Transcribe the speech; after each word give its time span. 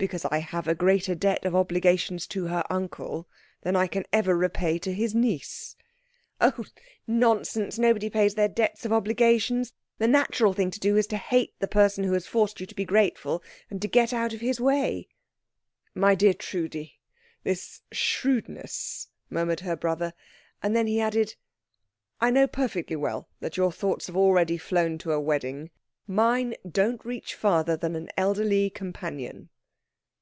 "Because 0.00 0.24
I 0.24 0.38
have 0.38 0.66
a 0.66 0.74
greater 0.74 1.14
debt 1.14 1.44
of 1.44 1.54
obligations 1.54 2.26
to 2.28 2.46
her 2.46 2.64
uncle 2.70 3.28
than 3.60 3.76
I 3.76 3.86
can 3.86 4.06
ever 4.14 4.34
repay 4.34 4.78
to 4.78 4.94
his 4.94 5.14
niece." 5.14 5.76
"Oh, 6.40 6.64
nonsense 7.06 7.78
nobody 7.78 8.08
pays 8.08 8.34
their 8.34 8.48
debts 8.48 8.86
of 8.86 8.94
obligations. 8.94 9.74
The 9.98 10.08
natural 10.08 10.54
thing 10.54 10.70
to 10.70 10.80
do 10.80 10.96
is 10.96 11.06
to 11.08 11.18
hate 11.18 11.52
the 11.58 11.68
person 11.68 12.04
who 12.04 12.14
has 12.14 12.26
forced 12.26 12.60
you 12.60 12.66
to 12.66 12.74
be 12.74 12.86
grateful, 12.86 13.42
and 13.68 13.82
to 13.82 13.88
get 13.88 14.14
out 14.14 14.32
of 14.32 14.40
his 14.40 14.58
way." 14.58 15.06
"My 15.94 16.14
dear 16.14 16.32
Trudi, 16.32 16.98
this 17.44 17.82
shrewdness" 17.92 19.06
murmured 19.28 19.60
her 19.60 19.76
brother. 19.76 20.14
Then 20.62 20.86
he 20.86 20.98
added, 20.98 21.34
"I 22.22 22.30
know 22.30 22.46
perfectly 22.46 22.96
well 22.96 23.28
that 23.40 23.58
your 23.58 23.70
thoughts 23.70 24.06
have 24.06 24.16
already 24.16 24.56
flown 24.56 24.96
to 24.96 25.12
a 25.12 25.20
wedding. 25.20 25.68
Mine 26.06 26.54
don't 26.66 27.04
reach 27.04 27.34
farther 27.34 27.76
than 27.76 27.94
an 27.96 28.08
elderly 28.16 28.70
companion." 28.70 29.50